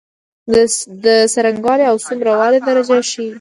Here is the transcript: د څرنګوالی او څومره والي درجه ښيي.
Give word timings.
د 1.03 1.05
څرنګوالی 1.33 1.85
او 1.91 1.97
څومره 2.05 2.31
والي 2.39 2.59
درجه 2.67 2.97
ښيي. 3.09 3.29